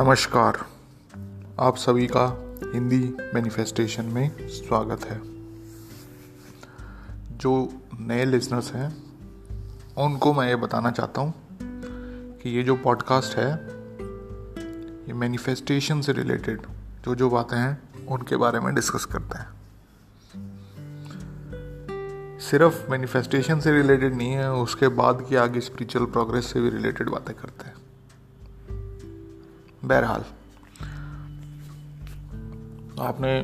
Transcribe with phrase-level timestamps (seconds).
[0.00, 0.66] नमस्कार।
[1.60, 5.20] आप सभी का हिंदी मैनिफेस्टेशन में स्वागत है।
[7.38, 8.96] जो नए लिसनर्स हैं,
[9.98, 11.34] उनको मैं ये बताना चाहता हूँ
[12.38, 13.52] कि ये जो पॉडकास्ट है,
[15.06, 16.60] ये मैनिफेस्टेशन से रिलेटेड
[17.04, 19.48] जो जो बातें हैं, उनके बारे में डिस्कस करते हैं।
[22.38, 27.08] सिर्फ़ मैनिफेस्टेशन से रिलेटेड नहीं है, उसके बाद की आगे स्पिरिचुअल प्रोग्रेस से भी रिलेटेड
[27.08, 27.69] बातें करते हैं।
[29.84, 30.24] बहरहाल।
[33.00, 33.42] आपने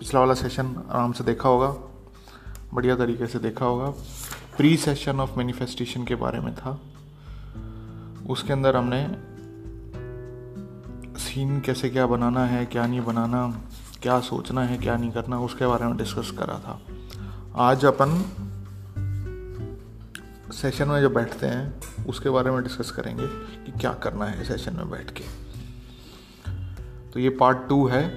[0.00, 1.68] पिछला वाला सेशन आराम से देखा होगा,
[2.74, 3.90] बढ़िया तरीके से देखा होगा।
[4.56, 6.80] प्री सेशन ऑफ़ मैनिफेस्टेशन के बारे में था।
[8.30, 9.06] उसके अंदर हमने
[11.20, 13.48] सीन कैसे क्या बनाना है, क्या नहीं बनाना,
[14.02, 16.80] क्या सोचना है, क्या नहीं करना, उसके बारे में डिस्कस करा था।
[17.56, 18.24] आज अपन
[20.52, 23.26] सेशन में जब बैठते हैं उसके बारे में डिस्कस करेंगे
[23.64, 25.24] कि क्या करना है सेशन में बैठ के।
[27.10, 28.08] तो ये पार्ट टू है।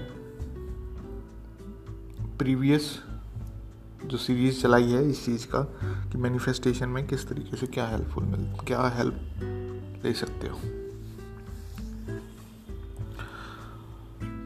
[2.37, 3.03] प्रीवियस
[4.05, 8.23] जो सीरीज़ चलाई है इस चीज़ का, कि मैनिफेस्टेशन में किस तरीके से क्या हेल्पफुल
[8.23, 9.15] मिल, क्या हेल्प
[10.05, 10.59] ले सकते हो।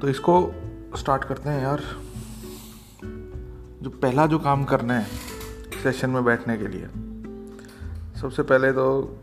[0.02, 0.52] तो इसको
[0.98, 1.84] स्टार्ट करते हैं यार।
[3.82, 5.08] जो पहला जो काम करना है
[5.84, 6.86] सेशन में बैठने के लिए,
[8.22, 9.18] सबसे पहले तो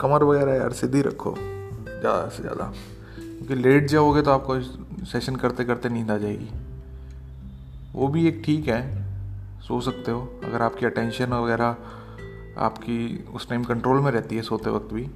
[0.00, 2.72] कमर वगैरह यार सीधी रखो। ज़्यादा से ज़्यादा।
[3.16, 4.60] क्योंकि लेट जाओगे तो आपको
[5.06, 6.48] सेशन करते करते नींद आ जाएगी।
[7.92, 8.82] वो भी एक ठीक है,
[9.60, 11.76] सो सकते हो। अगर आपकी अटेंशन वगैरह
[12.58, 15.08] आपकी उस टाइम कंट्रोल में रहती है सोते वक्त भी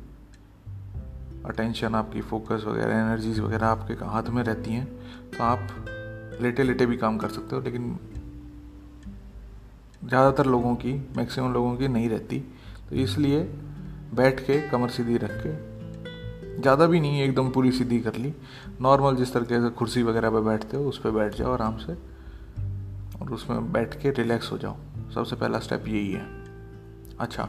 [1.46, 4.86] अटेंशन आपकी फोकस वगैरह एनर्जीज वगैरह आपके हाथ में रहती हैं
[5.30, 7.98] तो आप लेटे लेटे भी काम कर सकते हो। लेकिन
[10.02, 12.38] ज़्यादातर लोगों की मैक्सिमम लोगों की नहीं रहती।
[12.88, 13.42] तो इसलिए
[14.14, 15.52] बैठ के कमर सीधी रख के,
[16.62, 18.34] ज़्यादा भी नहीं, एकदम पूरी सीधी कर ली।
[18.80, 21.92] नॉर्मल जिस तरीके से कुर्सी वगैरह पे बैठते हो, उस पर बैठ जाओ आराम से,
[23.22, 24.76] और उसमें बैठ के रिलैक्स हो जाओ।
[25.14, 26.26] सबसे पहला स्टेप यही है।
[27.20, 27.48] अच्छा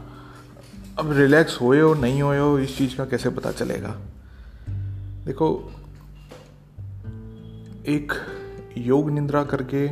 [0.98, 3.96] अब रिलैक्स होए हो, नहीं होए हो, इस चीज़ का कैसे पता चलेगा?
[5.24, 5.72] देखो,
[7.86, 8.12] एक
[8.78, 9.88] योग निंद्रा करके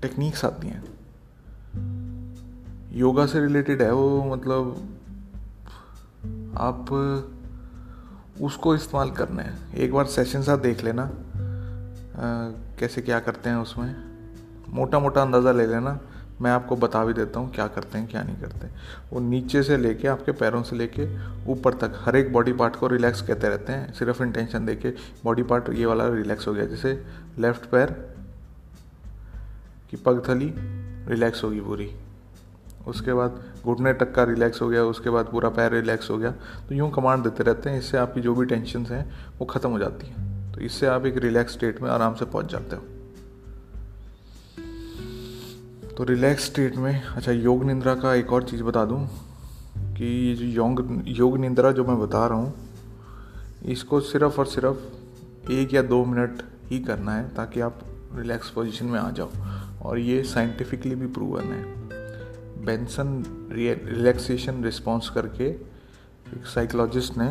[0.00, 0.93] टेक्निक्स आती हैं।
[2.94, 4.76] योगा से रिलेटेड है वो मतलब
[6.58, 6.90] आप
[8.42, 11.08] उसको इस्तेमाल करना है। एक बार सेशन साथ देख लेना आ,
[12.78, 13.94] कैसे क्या करते हैं उसमें।
[14.70, 15.98] मोटा मोटा अंदाज़ा ले लेना
[16.42, 18.68] मैं आपको बता भी देता हूँ क्या करते हैं क्या नहीं करते
[19.12, 21.06] वो नीचे से लेके आपके पैरों से लेके
[21.52, 24.90] ऊपर तक हर एक बॉडी पार्ट को रिलैक्स कहते रहते हैं सिर्फ़ इंटेंशन देके
[25.24, 26.92] बॉडी पार्ट ये वाला रिलैक्स हो गया जैसे
[27.38, 27.90] लेफ़्ट पैर
[29.90, 30.52] की पगथली
[31.08, 31.90] रिलैक्स होगी पूरी।
[32.88, 36.30] उसके बाद घुटने तक का रिलैक्स हो गया, उसके बाद पूरा पैर रिलैक्स हो गया।
[36.68, 39.78] तो यूँ कमांड देते रहते हैं, इससे आपकी जो भी टेंशन हैं, वो ख़त्म हो
[39.78, 42.82] जाती हैं। तो इससे आप एक रिलैक्स स्टेट में आराम से पहुँच जाते हो।
[45.96, 49.06] तो रिलैक्स स्टेट में अच्छा योग निंद्रा का एक और चीज़ बता दूँ,
[49.96, 52.54] कि ये जो योग योग निंद्रा जो मैं बता रहा हूँ,
[53.64, 57.80] इसको सिर्फ़ और सिर्फ़ एक या दो मिनट ही करना है, ताकि आप
[58.14, 59.30] रिलैक्स पोजीशन में आ जाओ।
[59.82, 61.83] और ये साइंटिफिकली भी प्रूवन है।
[62.64, 67.28] बेंसन रिलैक्सेशन रिस्पॉन्स करके एक साइकोलॉजिस्ट ने,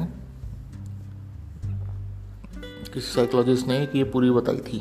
[2.93, 4.79] किसी साइकोलॉजिस्ट ने ये पूरी बताई थी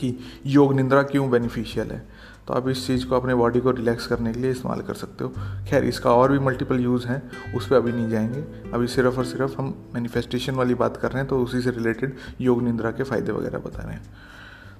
[0.00, 2.08] कि योग निंद्रा क्यों बेनिफिशियल है?
[2.48, 5.24] तो आप इस चीज़ को अपने बॉडी को रिलैक्स करने के लिए इस्तेमाल कर सकते
[5.24, 5.30] हो।
[5.68, 9.24] खैर, इसका और भी मल्टीपल यूज़ हैं, उस पर अभी नहीं जाएँगे। अभी सिर्फ़ और
[9.24, 13.02] सिर्फ़ हम मैनिफेस्टेशन वाली बात कर रहे हैं तो उसी से रिलेटेड योग निंद्रा के
[13.02, 14.04] फ़ायदे वगैरह बता रहे हैं।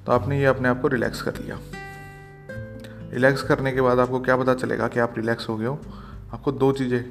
[0.07, 1.59] तो आपने ये अपने आप को रिलैक्स कर लिया।
[3.15, 5.79] रिलैक्स करने के बाद आपको क्या पता चलेगा कि आप रिलैक्स हो गए हो।
[6.33, 7.03] आपको दो चीज़ें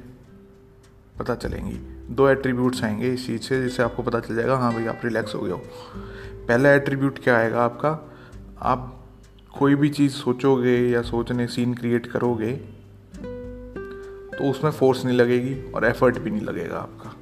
[1.18, 1.76] पता चलेंगी।
[2.14, 5.34] दो एट्रीब्यूट्स आएँगे इस चीज़ से जिससे आपको पता चल जाएगा हाँ भाई, आप रिलैक्स
[5.34, 5.60] हो गए हो।
[6.48, 7.90] पहला एट्रीब्यूट क्या आएगा आपका?
[8.62, 9.04] आप
[9.58, 12.52] कोई भी चीज़ सोचोगे या सोचने सीन क्रिएट करोगे
[14.34, 17.14] तो उसमें फोर्स नहीं लगेगी और एफर्ट भी नहीं लगेगा आपका।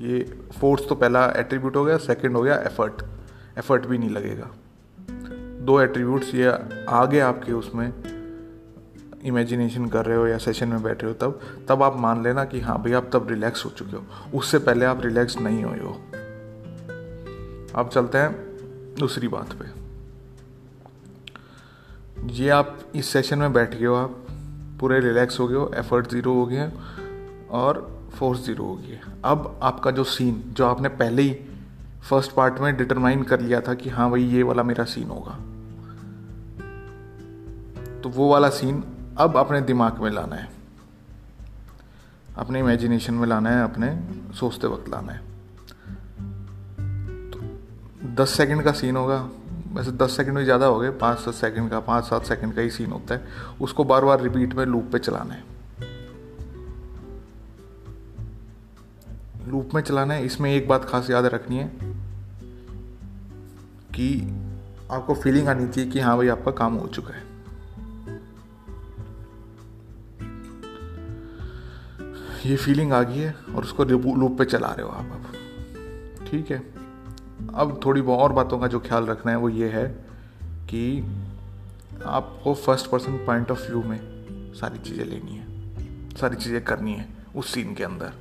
[0.00, 0.20] ये
[0.60, 3.02] फोर्स तो पहला एट्रीब्यूट हो गया सेकंड हो गया एफर्ट
[3.58, 4.50] एफर्ट भी नहीं लगेगा।
[5.64, 6.52] दो एट्रीब्यूट्स ये
[6.88, 7.92] आगे आपके उसमें
[9.24, 12.60] इमेजिनेशन कर रहे हो या सेशन में बैठे हो तब तब आप मान लेना कि
[12.60, 14.04] हाँ भाई आप तब रिलैक्स हो चुके हो।
[14.34, 15.92] उससे पहले आप रिलैक्स नहीं हुए हो।
[17.74, 18.32] अब चलते हैं
[18.98, 19.78] दूसरी बात पे।
[22.32, 24.26] ये आप इस सेशन में बैठ गए हो आप,
[24.80, 26.70] पूरे रिलैक्स हो गए हो एफर्ट ज़ीरो हो गए
[27.50, 31.36] और फोर्स ज़ीरो हो गया अब आपका जो सीन जो आपने पहले ही
[32.10, 35.38] फ़र्स्ट पार्ट में डिटरमाइन कर लिया था कि हाँ भाई ये वाला मेरा सीन होगा।
[38.00, 38.84] तो वो वाला सीन
[39.18, 40.48] अब अपने दिमाग में लाना है।
[42.36, 43.88] अपने इमेजिनेशन में लाना है, अपने
[44.34, 45.20] सोचते वक्त लाना है।
[47.30, 47.40] तो
[48.14, 49.18] दस सेकंड का सीन होगा।
[49.72, 52.62] वैसे दस सेकंड भी ज़्यादा हो गए, पाँच सात सेकंड का, पाँच सात सेकंड का
[52.62, 53.26] ही सीन होता है।
[53.60, 55.44] उसको बार बार रिपीट में लूप पे चलाना है।
[59.48, 61.70] लूप में चलाना है, इसमें एक बात खास याद रखनी है
[63.94, 64.10] कि
[64.90, 67.27] आपको फीलिंग आनी चाहिए कि हाँ भाई आपका काम हो चुका है।
[72.46, 76.50] ये फीलिंग आ गई है और उसको लूप पे चला रहे हो आप अब। ठीक
[76.50, 76.58] है?
[77.54, 79.86] अब थोड़ी बहुत और बातों का जो ख्याल रखना है वो ये है
[80.70, 80.82] कि
[82.06, 84.00] आपको first person point of view में
[84.54, 85.46] सारी चीज़ें लेनी है।
[86.16, 88.12] सारी चीज़ें करनी है उस सीन के अंदर।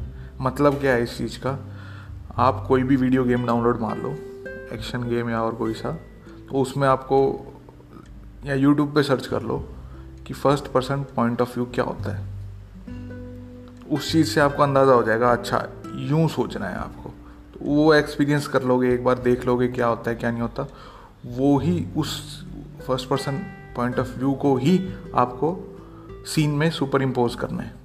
[0.42, 1.58] मतलब क्या है इस चीज़ का?
[2.36, 4.12] आप कोई भी वीडियो गेम डाउनलोड मार लो
[4.74, 5.92] एक्शन गेम या और कोई सा
[6.50, 7.19] तो उसमें आपको
[8.46, 9.58] या यूट्यूब पे सर्च कर लो
[10.28, 12.27] कि first person point of view क्या होता है।
[13.92, 17.10] उस चीज़ से आपको अंदाज़ा हो जाएगा अच्छा यूँ सोचना है आपको।
[17.54, 20.68] तो वो एक्सपीरियंस कर लोगे, एक बार देख लोगे क्या होता है, क्या नहीं होता,
[21.28, 22.45] वो ही उस
[22.88, 23.38] first person
[23.75, 24.78] point of view को ही
[25.16, 25.56] आपको
[26.28, 27.75] सीन में सुपर इम्पोज करना है।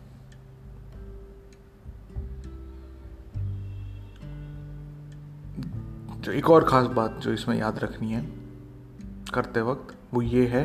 [6.21, 8.25] जो एक और ख़ास बात जो इसमें याद रखनी है,
[9.35, 10.65] करते वक्त, वो ये है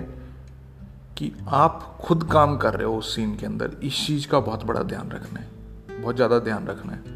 [1.17, 4.63] कि आप खुद काम कर रहे हो उस सीन के अंदर, इस चीज़ का बहुत
[4.65, 5.47] बड़ा ध्यान रखना है,
[6.01, 7.15] बहुत ज़्यादा ध्यान रखना है।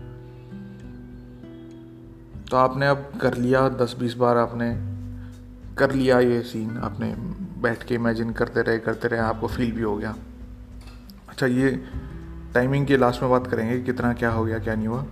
[2.45, 4.73] तो आपने अब कर लिया, दस बीस बार आपने
[5.77, 7.13] कर लिया ये सीन आपने
[7.61, 10.15] बैठ के इमेजिन करते रहे करते रहे, आपको फील भी हो गया।
[11.29, 11.71] अच्छा ये
[12.53, 15.05] टाइमिंग के लास्ट में बात करेंगे कितना क्या हो गया, क्या नहीं हुआ।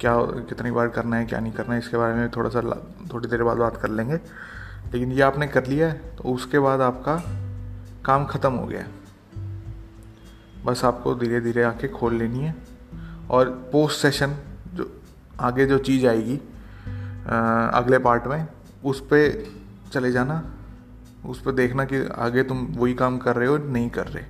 [0.00, 0.16] क्या,
[0.48, 2.60] कितनी बार करना है, क्या नहीं करना है, इसके बारे में थोड़ा सा
[3.12, 4.18] थोड़ी देर बाद बात कर लेंगे।
[4.92, 7.16] लेकिन ये आपने कर लिया है तो उसके बाद आपका
[8.04, 8.86] काम ख़त्म हो गया
[10.64, 12.54] बस आपको धीरे धीरे आके खोल लेनी है
[13.30, 14.36] और पोस्ट सेशन
[14.74, 14.90] जो
[15.40, 16.40] आगे जो चीज़ आएगी
[17.74, 18.46] अगले पार्ट में,
[18.84, 19.44] उस पर
[19.92, 20.42] चले जाना,
[21.26, 24.24] उस पर देखना कि आगे तुम वही काम कर रहे हो, नहीं कर रहे।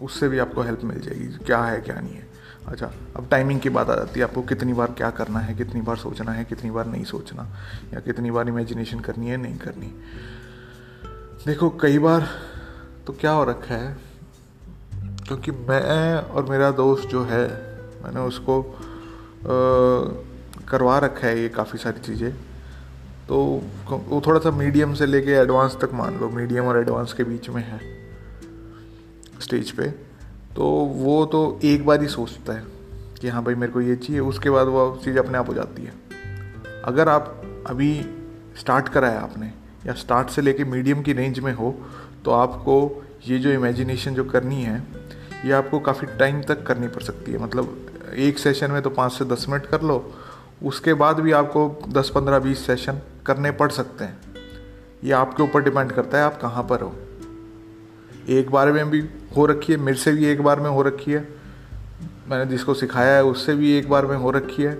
[0.00, 2.31] उससे भी आपको हेल्प मिल जाएगी, क्या है, क्या नहीं है।
[2.68, 5.80] अच्छा अब टाइमिंग की बात आ जाती है आपको कितनी बार क्या करना है कितनी
[5.80, 7.46] बार सोचना है कितनी बार नहीं सोचना
[7.94, 9.86] या कितनी बार इमेजिनेशन करनी है नहीं करनी।
[11.46, 12.28] देखो कई बार
[13.06, 13.96] तो क्या हो रखा है
[15.26, 17.46] क्योंकि मैं और मेरा दोस्त जो है
[18.04, 19.46] मैंने उसको आ,
[20.68, 22.32] करवा रखा है ये काफ़ी सारी चीज़ें।
[23.28, 23.36] तो
[23.88, 27.48] वो थोड़ा सा मीडियम से लेके एडवांस तक मान लो मीडियम और एडवांस के बीच
[27.50, 27.80] में है
[29.40, 30.11] स्टेज पे।
[30.56, 30.64] तो
[30.96, 32.64] वो तो एक बार ही सोचता है
[33.20, 35.82] कि हाँ भाई मेरे को ये चाहिए, उसके बाद वो चीज़ अपने आप हो जाती
[35.82, 35.92] है।
[36.84, 37.94] अगर आप अभी
[38.58, 39.46] स्टार्ट करा है आपने,
[39.86, 41.74] या स्टार्ट से लेके मीडियम की रेंज में हो
[42.24, 44.82] तो आपको ये जो इमेजिनेशन जो करनी है,
[45.44, 49.12] ये आपको काफ़ी टाइम तक करनी पड़ सकती है। मतलब एक सेशन में तो पाँच
[49.12, 50.12] से दस मिनट कर लो,
[50.62, 54.20] उसके बाद भी आपको दस, पंद्रह, बीस सेशन करने पड़ सकते हैं।
[55.04, 56.94] ये आपके ऊपर डिपेंड करता है, आप कहाँ पर हो।
[58.28, 59.00] एक बार में भी
[59.32, 61.26] हो रखी है, मेरे से भी एक बार में हो रखी है।
[62.28, 64.78] मैंने जिसको सिखाया है, उससे भी एक बार में हो रखी है।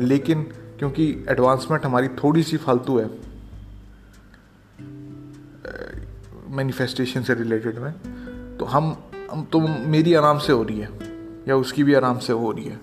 [0.00, 0.42] लेकिन
[0.78, 3.10] क्योंकि एडवांसमेंट हमारी थोड़ी सी फालतू है
[6.48, 7.92] मैनिफेस्टेशन से रिलेटेड में
[8.58, 8.96] तो हम
[9.30, 10.88] हम तो मेरी आराम से हो रही है,
[11.48, 12.78] या उसकी भी आराम से हो रही है।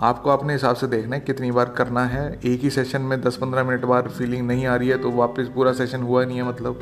[0.00, 3.64] आपको अपने हिसाब से देखना है कितनी बार करना है। एक ही सेशन में 10-15
[3.64, 6.80] मिनट बार फीलिंग नहीं आ रही है तो वापस पूरा सेशन हुआ नहीं है मतलब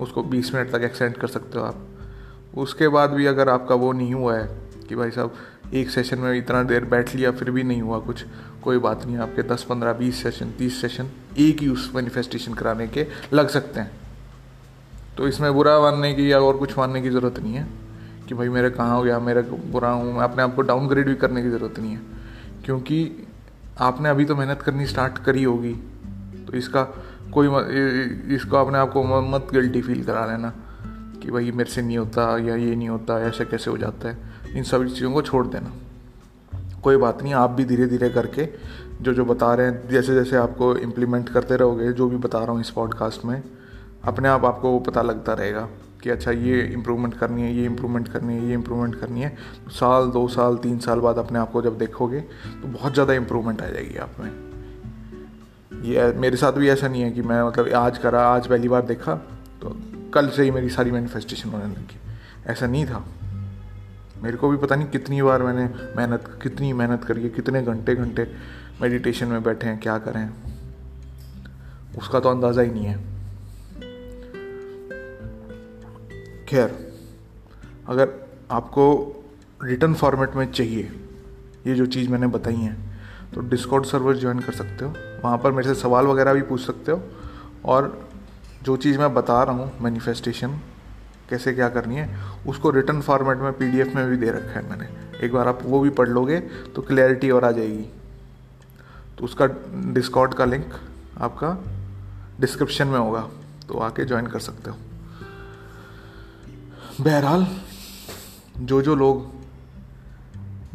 [0.00, 1.86] उसको 20 मिनट तक एक्सटेंड कर सकते हो आप।
[2.54, 4.48] उसके बाद भी अगर आपका वो नहीं हुआ है
[4.88, 5.34] कि भाई साहब,
[5.74, 8.24] एक सेशन में इतना देर बैठ लिया, फिर भी नहीं हुआ कुछ,
[8.62, 12.86] कोई बात नहीं, आपके दस, पंद्रह, बीस सेशन तीस सेशन एक ही उस मैनिफेस्टेशन कराने
[12.88, 13.90] के लग सकते हैं।
[15.16, 17.66] तो इसमें बुरा मानने की या और कुछ मानने की ज़रूरत नहीं है
[18.28, 21.14] कि भाई मेरे कहाँ हो गया, मेरा बुरा हूँ, मैं अपने आप को डाउनग्रेड भी
[21.14, 22.00] करने की ज़रूरत नहीं है।
[22.64, 23.26] क्योंकि
[23.80, 25.72] आपने अभी तो मेहनत करनी स्टार्ट करी होगी
[26.46, 26.82] तो इसका
[27.34, 27.48] कोई
[28.34, 30.52] इसको अपने आप को मत गिल्टी फील करा लेना।
[31.22, 34.54] कि भाई मेरे से नहीं होता या ये नहीं होता ऐसे कैसे हो जाता है।
[34.56, 35.72] इन सभी चीज़ों को छोड़ देना।
[36.82, 38.48] कोई बात नहीं, आप भी धीरे धीरे करके
[39.02, 42.52] जो जो बता रहे हैं, जैसे जैसे आपको इम्प्लीमेंट करते रहोगे, जो भी बता रहा
[42.52, 43.42] हूँ इस पॉडकास्ट में,
[44.04, 45.68] अपने आप, आपको पता लगता रहेगा
[46.02, 49.28] कि अच्छा ये इम्प्रूवमेंट करनी है, ये इम्प्रूवमेंट करनी है, ये इम्प्रूवमेंट करनी है।
[49.64, 53.14] तो साल, दो साल, तीन साल बाद अपने आप को जब देखोगे तो बहुत ज़्यादा
[53.14, 54.30] इम्प्रूवमेंट आ जाएगी आप में।
[55.84, 58.82] ये मेरे साथ भी ऐसा नहीं है कि मैं मतलब आज करा, आज पहली बार
[58.86, 59.14] देखा
[59.62, 59.76] तो
[60.14, 61.98] कल से ही मेरी सारी मैनिफेस्टेशन होने लगी।
[62.46, 63.04] ऐसा नहीं था।
[64.22, 65.64] मेरे को भी पता नहीं कितनी बार मैंने
[65.96, 68.26] मेहनत, कितनी मेहनत करी है, कितने घंटे घंटे
[68.80, 70.28] मेडिटेशन में बैठे हैं, क्या करें।
[71.98, 72.96] उसका तो अंदाज़ा ही नहीं है।
[76.46, 76.94] खैर,
[77.88, 78.08] अगर
[78.50, 78.84] आपको
[79.60, 80.92] रिटर्न फॉर्मेट में चाहिए
[81.66, 82.76] ये जो चीज़ मैंने बताई है
[83.34, 86.60] तो डिस्कॉर्ड सर्वर ज्वाइन कर सकते हो। वहाँ पर मेरे से सवाल वगैरह भी पूछ
[86.60, 87.02] सकते हो
[87.64, 88.11] और
[88.62, 90.58] जो चीज़ मैं बता रहा हूँ मैनिफेस्टेशन
[91.30, 94.88] कैसे क्या करनी है, उसको रिटर्न फॉर्मेट में पीडीएफ में भी दे रखा है मैंने।
[95.26, 96.38] एक बार आप वो भी पढ़ लोगे
[96.74, 97.84] तो क्लैरिटी और आ जाएगी।
[99.18, 99.46] तो उसका
[99.94, 100.74] डिस्कॉर्ड का लिंक
[101.18, 101.56] आपका
[102.40, 103.28] डिस्क्रिप्शन में होगा
[103.68, 104.76] तो आके ज्वाइन कर सकते हो।
[107.00, 107.46] बहरहाल
[108.58, 109.30] जो जो लोग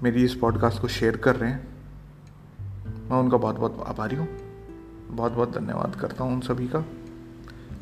[0.04, 1.68] मेरी इस पॉडकास्ट को शेयर कर रहे हैं,
[3.10, 4.28] मैं उनका बहुत बहुत आभारी हूँ।
[5.10, 6.84] बहुत बहुत धन्यवाद करता हूँ उन सभी का।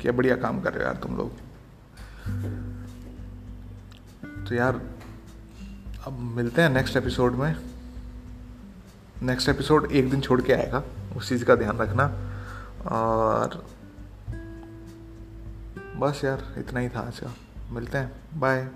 [0.06, 1.32] क्या बढ़िया काम कर रहे हो यार तुम लोग?
[4.48, 4.80] तो यार,
[6.06, 7.56] अब मिलते हैं नेक्स्ट एपिसोड में।
[9.22, 10.82] नेक्स्ट एपिसोड एक दिन छोड़ के आएगा,
[11.16, 12.04] उस चीज़ का ध्यान रखना।
[12.86, 13.66] और
[15.96, 17.34] बस यार, इतना ही था आज का।
[17.70, 18.68] मिलते हैं। बाय